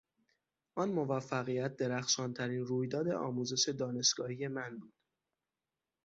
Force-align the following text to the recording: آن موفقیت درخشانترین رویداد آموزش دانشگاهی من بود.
آن 0.75 0.89
موفقیت 0.89 1.75
درخشانترین 1.75 2.65
رویداد 2.65 3.07
آموزش 3.07 3.69
دانشگاهی 3.69 4.47
من 4.47 4.77
بود. 4.79 4.93